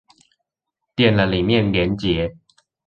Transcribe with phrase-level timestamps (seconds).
[0.95, 2.35] 點了裡面連結